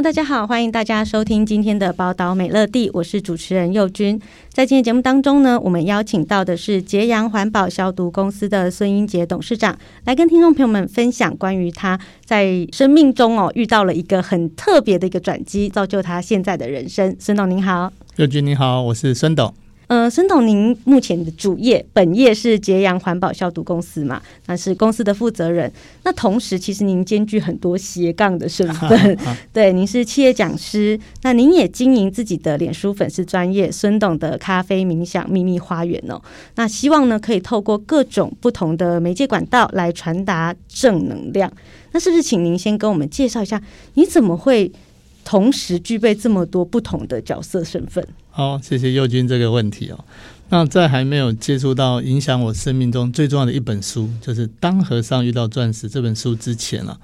[0.00, 4.18] 大家好，欢迎大家收听今天的《宝岛美乐蒂》，我是主持人佑君。
[4.48, 17.16] 在今天节目当中呢，我们邀请到的是揭阳环保消毒公司的孙英杰董事长，来跟听众朋友们分享关于他在生命中哦遇到了一个很特别的一个转机，造就他现在的人生。
[17.18, 19.52] 孙董您好，佑君你好，我是孙董。
[19.88, 24.20] 呃，孙董，您目前的主业本业是揭阳环保消毒公司嘛？
[24.44, 25.72] 那是公司的负责人。
[26.04, 29.18] 那同时，其实您兼具很多斜杠的身份。
[29.50, 36.20] 对，您是企业讲师，那您也经营自己的脸书粉丝专业“孙董的咖啡冥想秘密花园”哦。
[36.56, 41.50] 那希望呢，可以透过各种不同的媒介管道来传达正能量。
[41.92, 43.58] 那是不是请您先跟我们介绍一下，
[43.94, 44.70] 你怎么会
[45.28, 48.02] 同时具备这么多不同的角色身份？
[48.30, 50.02] 好，谢谢佑君这个问题哦。
[50.48, 56.98] 那在还没有接触到影响我生命中最重要的一本书，就是《当和尚遇到钻石》这本书之前啊，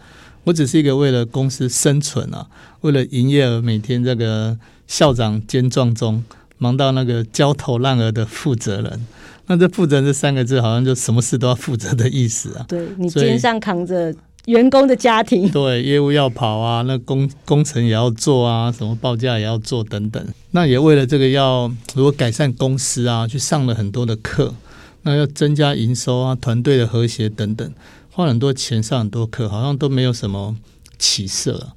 [0.45, 2.47] 我只是一个为了公司生存啊，
[2.81, 6.25] 为了营业额每天这个校长兼撞钟，
[6.57, 9.07] 忙到那个焦头烂额的负责人。
[9.49, 12.65] 那这负责人这三个字，好像就什么事都要负责的意思啊。
[12.67, 14.15] 对，你肩上扛着。
[14.47, 20.23] 员工的家庭，对，业务要跑啊，那工工程也要做啊，什么报价也要做等等。
[20.51, 24.55] 那也为了这个要如果改善公司啊，去上了很多的课，
[25.03, 27.73] 那要增加营收啊，团队的和谐等等，
[28.11, 30.55] 花很多钱上很多课，好像都没有什么
[30.99, 31.73] 起色。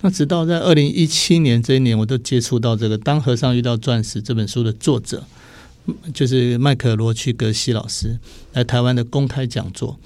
[0.00, 5.24] 那直到在二零一七年这一年，我都接触到这个《当和尚遇到钻石》这本书的作者，
[6.14, 8.18] 就是麦克罗区格西老师
[8.52, 9.98] 来台湾的公开讲座。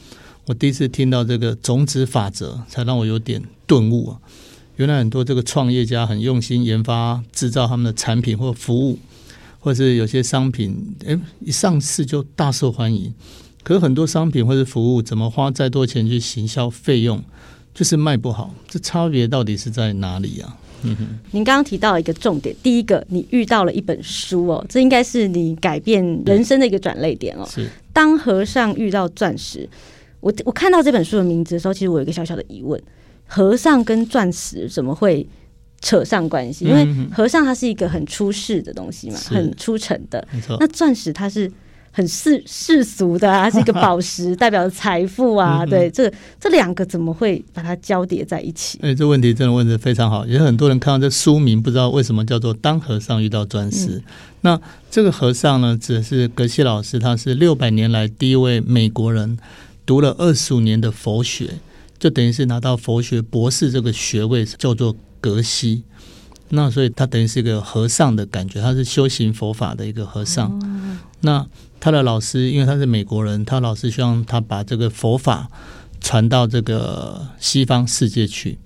[0.46, 4.18] 我第一次听到这个种子法则，才让我有点顿悟啊！
[4.76, 8.98] 原来很多这个创业家很用心研发、制造他们的产品或服务，
[9.58, 13.12] 或是有些商品，诶，一上市就大受欢迎。
[13.62, 17.22] 可是很多商品或是服务，怎么花再多钱去行销费用，
[17.74, 18.54] 就是卖不好。
[18.66, 20.56] 这差别到底是在哪里啊？
[20.82, 27.46] 嗯哼，您刚刚提到一个重点，第一个，你遇到了一本书哦，这应该是你改变人生的一个转捩点哦。
[27.46, 29.68] 是，当和尚遇到钻石。
[30.20, 32.80] 我我看到这本书的名字的时候，其实我有一个小小的疑问：
[33.26, 35.26] 和尚跟钻石怎么会
[35.80, 36.66] 扯上关系？
[36.66, 40.26] 因为和尚它是一个很出世的东西嘛，很出尘的。
[40.58, 41.50] 那钻石它是
[41.90, 45.64] 很世世俗的啊，它 是一个宝石，代表着财富啊。
[45.64, 48.78] 对，这这两个怎么会把它交叠在一起？
[48.82, 50.26] 哎，这问题真的问的非常好。
[50.26, 53.86] 也有很多人看到这书名，不知道为什么叫做“当和尚遇到钻石”。
[53.96, 54.02] 嗯。
[54.42, 54.60] 那
[54.90, 59.38] 这个和尚呢，指的是格西老师，他是六百年来第一位美国人。
[59.90, 61.58] 读了二十五年的佛学，
[61.98, 65.82] 就等于是拿到佛学博士这个学位，叫做格西。
[66.50, 70.96] 那所以他等于是一个和尚的感觉，他是修行佛法的一个和尚。
[71.22, 71.44] 那
[71.80, 75.50] 他的老师，因为他是美国人，他老师希望他把这个佛法
[76.00, 78.60] 传到这个西方世界去。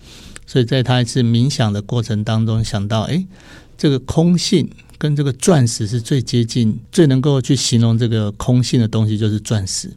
[0.47, 3.25] 所以在他一次冥想的过程当中，想到，哎，
[3.79, 4.69] 这个空性
[4.99, 9.91] 跟这个钻石是最接近、最能够去形容这个空性的东西，就是钻石。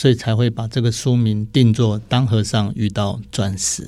[0.00, 3.86] 所以才会把这个书名定做“当和尚遇到钻石”。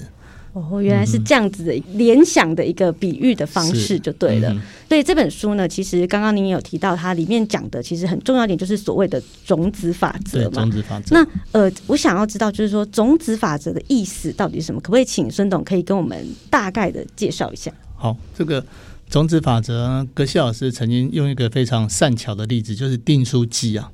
[0.53, 4.55] 哦，原来是这样子的联想的一个比喻的方式，就对了。
[4.91, 10.61] 所以这本书呢，其实刚刚您也有提到，它里面讲的其实很重要一点，就是所谓的种子法则嘛。
[10.61, 11.17] 种子法则。
[11.17, 14.79] 那呃，我想要知道，就是说种子法则的意思到底是什么？
[14.83, 17.73] 可不可以请孙董可以跟我们大概的介绍一下？
[17.97, 18.63] 好，这个
[19.09, 23.91] 种子法则，格西老师曾经用一个非常善巧的例子，就是订书机啊。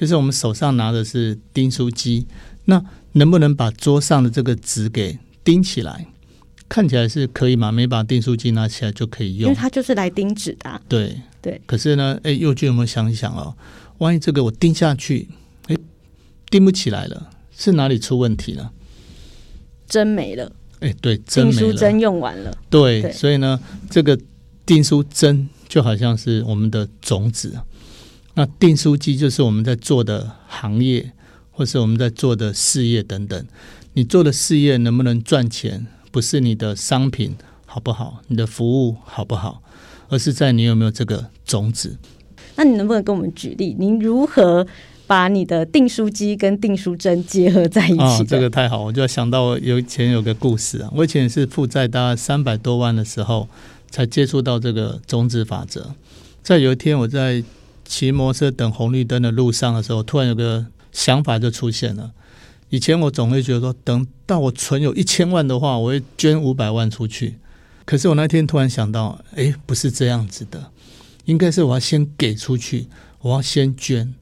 [0.00, 2.26] 就是我们手上拿的是订书机，
[2.64, 6.06] 那能不能把桌上的这个纸给钉起来？
[6.70, 7.70] 看起来是可以吗？
[7.70, 9.50] 没把订书机拿起来就可以用？
[9.50, 10.80] 因为它就是来钉纸的啊。
[10.88, 11.60] 对对。
[11.66, 13.54] 可是呢，哎，佑君有没有想一想哦？
[13.98, 15.28] 万一这个我钉下去，
[15.66, 15.76] 哎，
[16.48, 18.72] 钉不起来了，是哪里出问题了？
[19.86, 20.50] 针没了。
[20.78, 21.58] 哎，对，针没了。
[21.58, 22.56] 订书针用完了。
[22.70, 23.60] 对，对，所以呢，
[23.90, 24.18] 这个
[24.64, 27.54] 订书针就好像是我们的种子。
[28.34, 31.12] 那订书机就是我们在做的行业，
[31.50, 33.44] 或是我们在做的事业等等。
[33.94, 37.34] 你做的事业能不能赚钱，不是你的商品
[37.66, 39.62] 好不好，你的服务好不好，
[40.08, 41.98] 而是在你有没有这个种子。
[42.54, 44.66] 那你能不能跟我们举例，您如何
[45.06, 48.00] 把你的订书机跟订书针结合在一起？
[48.00, 50.90] 哦，这个太好，我就要想到有以前有个故事啊。
[50.94, 53.48] 我以前是负债大概三百多万的时候，
[53.90, 55.94] 才接触到这个种子法则。
[56.42, 57.42] 在有一天我在
[57.90, 62.12] 骑摩托车等红绿灯的路上的时候，突然有个想法就出现了。
[62.68, 67.40] 以前我总会觉得说，等到我存有一千万的话，我会捐五百万出去。
[67.84, 70.70] 可是我那天突然想到，哎，不是这样子的，
[71.24, 72.86] 应该是我要先给出去，
[73.22, 74.14] 我要先捐。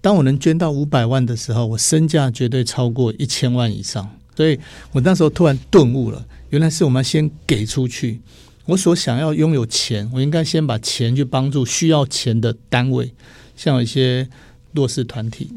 [0.00, 4.10] 当我能捐到五百万的时候，我身价绝对超过一千万以上。
[4.36, 4.58] 所以
[4.90, 8.20] 我那时候突然顿悟了，原来是我们要先给出去。
[8.66, 13.12] 我所想要拥有钱，我应该先把钱去帮助需要钱的单位，
[13.56, 14.28] 像有一些。
[14.74, 15.50] 弱势团体，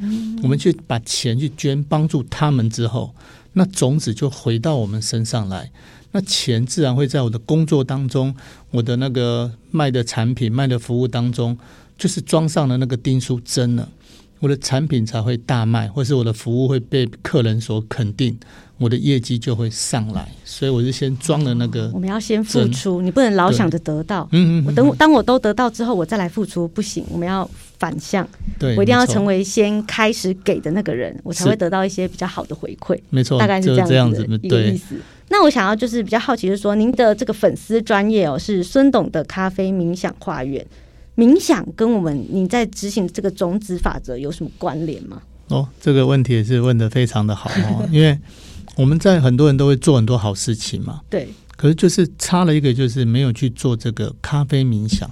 [0.44, 3.16] 我们去把钱去捐，帮助他们之后，
[3.54, 5.72] 那种子就回到我们身上来，
[6.12, 8.36] 那钱自然会在我的工作当中，
[8.72, 11.58] 我的那个卖的产品、卖的服务当中，
[11.98, 13.90] 就是装上了那个钉书针了，
[14.46, 18.38] 我的产品才会大卖，或是我的服务会被客人所肯定。
[18.78, 21.90] 我的业绩就会上来，所以我就先装了那个。
[21.94, 24.28] 我们要先付出，你不能老想着得到。
[24.34, 24.66] 嗯嗯。
[24.68, 27.04] 我等当我都得到之后，我再来付出不行。
[27.10, 27.50] 我们要
[27.80, 28.28] 反向。
[28.60, 28.76] 对。
[28.76, 33.00] 我一定要成为先开始给的那个人，我才会得到一些比较好的回馈。
[33.10, 34.96] 没错，大概是这样子的一个意思。
[34.96, 35.02] 对。
[35.30, 40.64] 那我想要就是比较好奇，就是说您的这个粉丝专业哦，是孙董的咖啡冥想花园。
[41.16, 45.22] 冥想跟我们你在执行这个种子法则有什么关联吗？
[45.48, 48.18] 哦，这个问题也是问得非常的好哦， 因为。
[48.78, 51.30] 我们在很多人都会做很多好事情嘛，对。
[51.56, 55.10] 可是就是差了一个，就是没有去做这个咖啡冥想。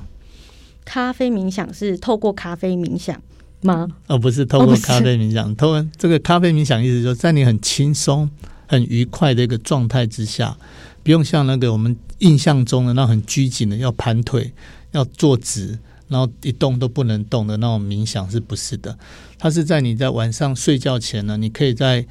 [0.83, 3.21] 咖啡冥想是透过咖啡冥想
[3.61, 3.87] 吗？
[4.07, 8.29] 哦，不是透过咖啡冥想，透过这个咖啡冥想，意思就是在你很轻松、
[8.67, 10.57] 很愉快的一个状态之下，
[11.01, 14.51] 不用像那个我们印象中的那很拘谨的，要盘腿、
[14.91, 15.79] 要坐直，
[16.13, 18.97] 然后一动都不能动的那种冥想，是不是的？
[19.37, 22.05] 它是在你在晚上睡觉前呢，你可以在。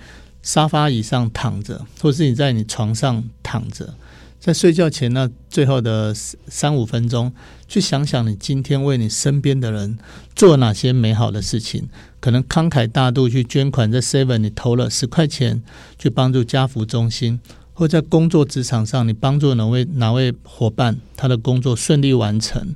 [0.44, 3.94] 沙发椅上躺着，或是你在你床上躺着，
[4.40, 7.32] 在睡觉前呢，最后的三五分钟，
[7.68, 9.96] 去想想你今天为你身边的人
[10.34, 11.88] 做哪些美好的事情。
[12.18, 15.62] 可能慷慨大度去捐款，在 Seven 你投了十块钱
[15.96, 17.38] 去帮助家福中心，
[17.72, 22.74] 或在工作职场上你帮助哪位哪位伙伴，他的工作顺利完成，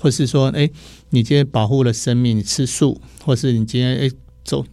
[0.00, 0.72] 或是说，诶，
[1.10, 4.10] 你今天保护了生命，你吃素，或是你今天诶
[4.42, 4.64] 走。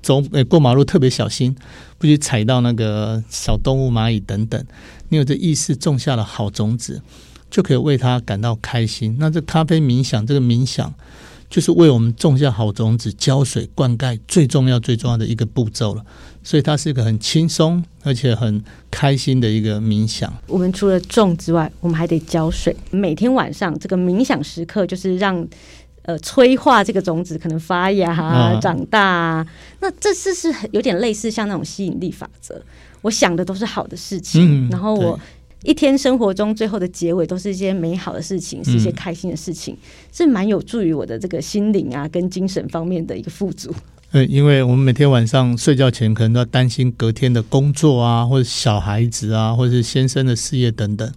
[0.00, 1.54] 走诶，过马路特别小心，
[1.98, 4.64] 不去踩到那个小动物、蚂蚁等等。
[5.08, 7.02] 你有这意识，种下了好种子，
[7.50, 9.16] 就可以为他感到开心。
[9.18, 10.94] 那这咖啡冥想，这个冥想
[11.50, 16.06] 就是为我们种下好种子、浇水、灌溉最重要、最重要的一个步骤了。
[16.44, 18.60] 所以它是一个很轻松而且很
[18.90, 20.32] 开心的一个冥想。
[20.48, 22.74] 我们除了种之外，我们还得浇水。
[22.90, 25.46] 每天晚上这个冥想时刻，就是让。
[26.02, 29.46] 呃，催化这个种子可能发芽、啊、长大、啊，
[29.80, 32.58] 那这次是有点类似像那种吸引力法则。
[33.02, 35.20] 我想的都是好的事情，嗯、然后我
[35.64, 39.76] 一天生活中最后的结尾都是一些美好的事情，是一些开心的事情，
[40.10, 43.70] 是蛮有助于我的这个心灵啊跟精神方面的一个富足。
[44.12, 51.12] 呃，因为我们每天晚上睡觉前可能都要担心隔天的工作啊，或者小孩子啊，或者是先生的事业等等，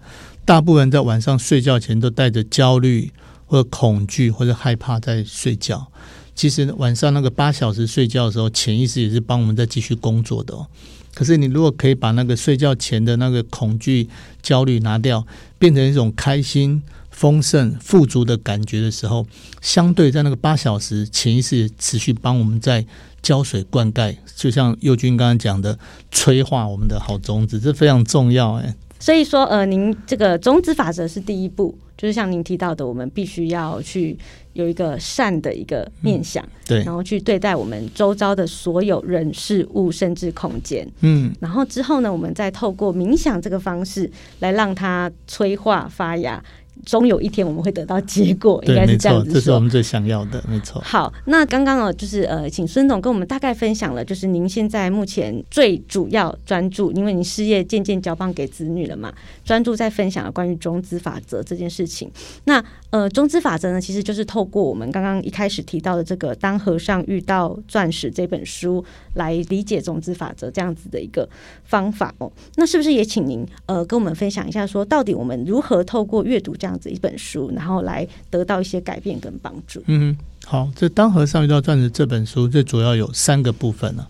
[0.46, 3.12] 大部分在晚上睡觉前都带着焦虑。
[3.52, 5.86] 或者恐惧或者害怕在睡觉，
[6.34, 10.66] 其实晚上那个八小时睡觉的时候，潜意识也是帮我们在继续工作的哦。
[11.14, 14.08] 可是你如果可以把那个睡觉前的那个恐惧、
[14.42, 15.28] 焦虑拿掉，
[15.60, 16.82] 变成一种开心、
[17.22, 19.24] 丰盛、富足的感觉的时候，
[19.62, 22.84] 相对在那个八小时，潜意识持续帮我们在
[23.22, 25.78] 浇水灌溉，就像佑君刚刚讲的，
[26.10, 28.76] 催化我们的好种子，这非常重要哎。
[29.00, 31.78] 所以说，呃，您这个种子法则是第一步。
[31.98, 34.18] 就是像您提到的，我们必须要去
[34.54, 44.10] 有一个善的一个面向，嗯、对，然后去对待我们周遭的所有人事物，甚至空间，嗯，然后之后呢，我们再透过冥想这个方式
[44.40, 46.44] 来让它催化发芽。
[46.86, 49.34] 终有一天我们会得到结果，应该是这样子说。
[49.34, 50.82] 这是我们最想要的，没错。
[50.82, 62.12] 好，那刚刚哦，就是呃，请孙总跟我们大概分享了，就是您现在目前最主要专注，因为您事业渐渐交棒给子女了嘛，专注在分享了关于种子法则这件事情。
[62.46, 68.84] 那呃，种子法则呢，其实就是透过我们刚刚一开始提到的这个《当和尚遇到钻石》这本书
[69.14, 71.28] 来理解种子法则这样子的一个
[71.64, 72.30] 方法哦。
[72.56, 79.84] 那是不是也请您呃跟我们分享一下，说到底我们如何透过阅读这样这样子一本书，然后来得到一些改变跟帮助。
[79.88, 84.08] 嗯，好，这当和尚遇到钻石这本书，最主要有三个部分呢、啊。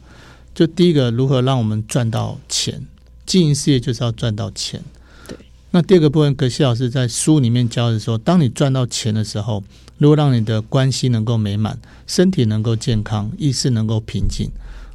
[0.54, 2.86] 就第一个，如何让我们赚到钱？
[3.26, 4.84] 经营事业就是要赚到钱。
[5.28, 5.36] 对。
[5.72, 9.64] 那第二个部分，格西老师在书里面教的说，当你赚到钱的时候，
[9.98, 14.52] 如果让你的关系能够美满，身体能够健康，意识能够平静。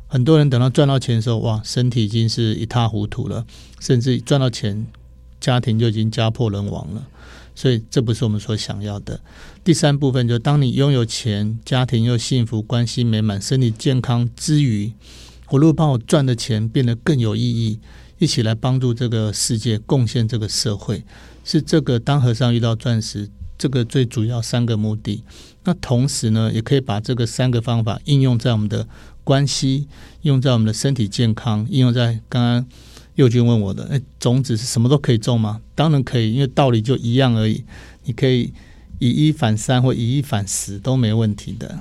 [0.06, 3.44] 很多人等到赚到钱的时候，哇，身体已经是一塌糊涂了，
[3.80, 4.86] 甚至赚到钱。
[5.38, 7.06] 家庭就已经家破人亡了。
[7.56, 9.18] 所以这不是我们所想要的。
[9.64, 14.92] 第三部分就是，当你拥有钱，家庭又幸福，关系美满，身体健康之余，
[15.48, 17.80] 我如果把我赚的钱变得更有意义，
[18.18, 21.02] 一起来帮助这个世界，贡献这个社会，
[21.44, 25.24] 是这个当和尚遇到钻石这个最主要三个目的。
[25.64, 28.86] 那同时呢，也可以把这个三个方法应用在我们的
[29.24, 29.88] 关系，
[30.20, 32.66] 应用在我们的身体健康，应用在刚刚。
[33.16, 37.64] 右军问我的：“哎，种子是什么都可以种吗？”当然可以，因为道理就一样而已。
[38.04, 38.52] 你可以
[38.98, 41.80] 以一反三或以一反十都没问题的。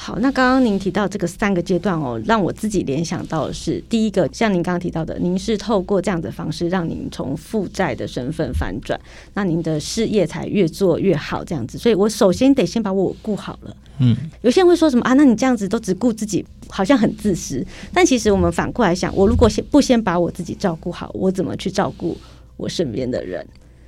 [0.00, 8.98] 好，那刚刚您提到这个三个阶段哦，让我自己联想到的是，第一个，像您刚刚提到的，您是透过这样的方式，让您从负债的身份反转，
[9.34, 11.76] 那您的事业才越做越好，这样子。
[11.76, 13.76] 所以我首先得先把我顾好了。
[13.98, 15.14] 嗯，有些人会说什么啊？
[15.14, 17.66] 那你这样子都只顾自己，好像很自私。
[17.92, 22.16] 但其实我们反过来想，我如果先不先把我自己照顾好，我怎么去照顾
[22.56, 23.44] 我身边的人？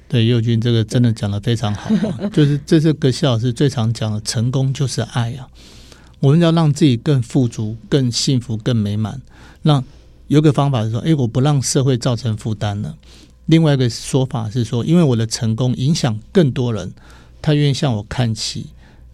[0.09, 5.47] 对，佑君这个真的讲的非常好啊， 就是这是格西老师最常讲的，成功就是爱啊。
[6.21, 9.21] 我们要让自己更富足、更幸福、更美满。
[9.63, 9.83] 那
[10.29, 12.97] 有个方法是说，诶，我不让社会造成负担了。
[13.47, 16.93] 另外一个说法是说，因为我的成功影响更多人，
[17.43, 18.67] 他愿意向我看齐，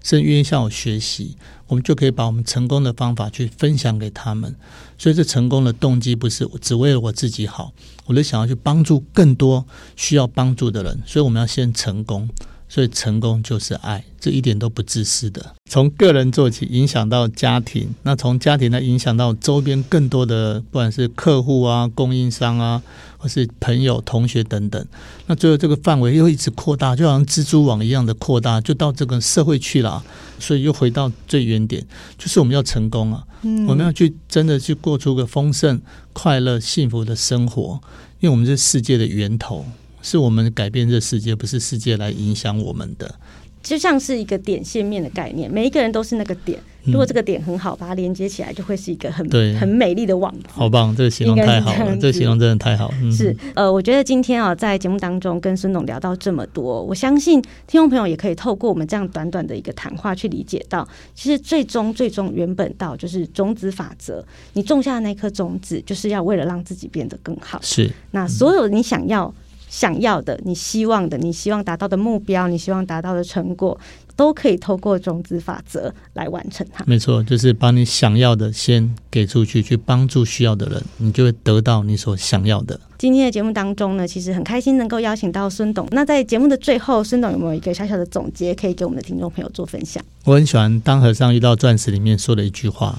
[0.02, 1.36] 甚至愿意向我学习，
[1.68, 4.54] 我们就可以把我们成功的方法去分享给他们。
[4.98, 7.72] 所以，这成功的动机不是只为了我自己好，
[8.04, 11.00] 我就想要去帮助更多需要帮助的人。
[11.06, 12.28] 所以，我们要先成功。
[12.68, 15.54] 所以成功就是爱，这一点都不自私的。
[15.70, 22.82] 从个人做起，影响到家庭，那从家庭呢，影响到周边更多的，不管是客户啊、供应商啊，
[23.18, 24.84] 或是朋友、同学等等。
[25.26, 30.04] 那最后这个范围又一直扩大，就好像蜘蛛网一样的扩大，就到这个社会去了。
[30.38, 31.86] 所以又回到最原点，
[32.18, 35.80] 就是我们要成功啊，嗯、我们要去真的去过出个丰盛、
[36.12, 37.80] 快乐、幸福的生活，
[38.20, 39.64] 因为我们是世界的源头。
[40.06, 43.12] 是我们改变这世界，不是世界来影响我们的。
[43.60, 46.56] 就像是一个点线面的概念，每一个人都是那个点。
[46.84, 50.32] 如果这个点很好，把它连接起来，就会是一个很对很美丽的网。
[50.48, 52.94] 好棒，这个形容太好了， 这，个形容真的太好。
[53.02, 67.58] 嗯、是呃，我觉得今天啊，在节目当中跟孙总聊到这么多，我相信听众朋友也可以透过我们这样短短的一个谈话去理解到，其实最终最终原本到就是种子法则，你种下的那颗种子，就是要为了让自己变得更好。
[67.60, 69.34] 是，那所有你想要。
[69.68, 73.78] 想要的，你希望的，你希望达到的目标，你希望达到的成果，
[74.14, 76.84] 都可以透过种子法则来完成它。
[76.86, 82.78] 没错，就是把你想要的先给出去，去帮助需要的人，你就会得到你所想要的。
[82.98, 85.86] 今天的节目当中呢，其实很开心能够邀请到孙董。
[85.90, 90.02] 那在节目的最后，孙董有没有一个小小的总结，可以给我们的听众朋友做分享？
[90.24, 92.98] 我很喜欢《当和尚遇到钻石》里面说的一句话：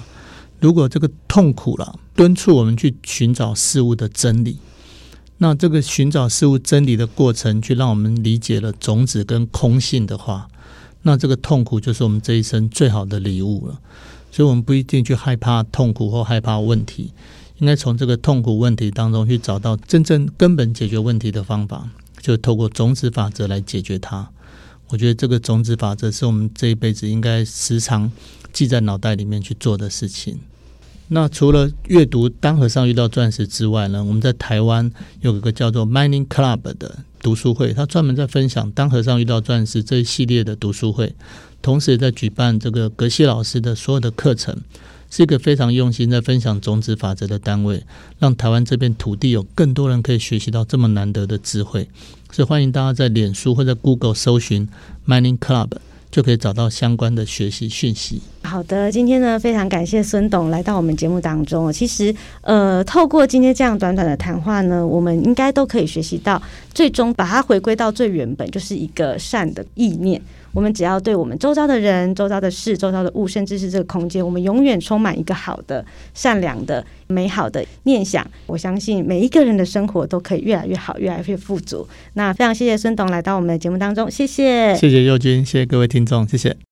[0.60, 4.60] 如果这个痛苦了，敦促我们去寻找事物的真理。
[5.40, 10.50] 那这个寻找事物真理的过程，去让我们理解了种子跟空性的话，
[11.04, 13.80] 那这个痛苦就是我们这一生最好的礼物了。
[14.32, 17.12] 所以，我们不一定去害怕痛苦或害怕问题，
[17.60, 21.90] 应该从这个痛苦问题当中去找到真正根本解决问题的方法，
[22.20, 24.30] 就透过种子法则来解决它。
[24.90, 28.12] 我觉得这个种子法则是我们这一辈子应该时常
[28.52, 30.40] 记在脑袋里面去做的事情。
[31.10, 41.16] 那除了阅读《单和尚遇到钻石》之外呢，我们在台湾有一个叫做 Mining Club 的读书会，他专门在分享《单和尚遇到钻石》这一系列的读书会，
[41.62, 44.58] 同时也在举办这个格西老师的所有的课程，
[45.10, 47.84] 是一个非常用心在分享种子法则的单位，
[48.20, 51.88] 让台湾这片土地有更多人可以学习到这么难得的智慧，
[52.34, 54.68] 所以欢迎大家在脸书或者 Google 搜寻
[55.08, 55.70] Mining Club。
[56.10, 58.22] 就可以找到相关的学习讯息。
[58.44, 61.72] 好的，今天呢，非常感谢孙董来到我们节目当中。
[61.72, 66.42] 其实，呃，透过今天这样短短的谈话呢，我们应该都可以学习到，
[66.74, 70.22] 最终把它回归到最原本，就是一个善的意念。
[70.58, 75.86] 我们只要对我们周遭的人、周遭的事、周遭的物，甚至是这个空间，我们永远充满一个好的、
[76.16, 78.28] 善良的、美好的念想。
[78.48, 81.88] 我相信每一个人的生活都可以越来越好，越来越富足。
[82.16, 86.67] 那非常谢谢孙董来到我们的节目当中，谢谢，谢谢佑君，谢谢各位听众，谢谢。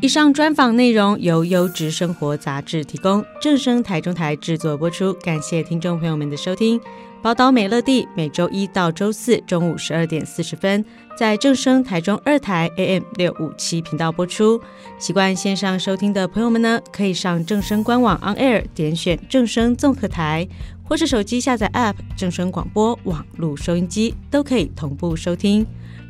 [0.00, 6.80] 以上专访内容由优质生活杂志提供，正声台中台制作播出，感谢听众朋友们的收听。
[7.20, 10.84] 宝岛美乐蒂每周一到周四中午十二点四十分，
[11.18, 14.60] 在正声台中二台 AM 六五七频道播出。
[15.00, 20.46] 习惯线上收听的朋友们呢，可以上正声官网 On Air 点选正声综合台，
[20.84, 25.66] 或是手机下载 App 正声广播网络收音机，都可以同步收听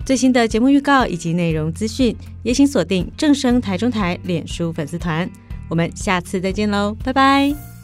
[0.09, 2.17] 最新的节目预告以及内容资讯。
[2.43, 5.29] 也请锁定正声台中台脸书粉丝团。
[5.69, 7.78] 我们下次再见喽，拜拜。